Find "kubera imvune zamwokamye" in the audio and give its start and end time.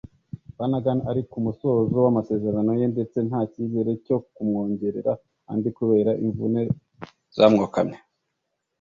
5.77-7.97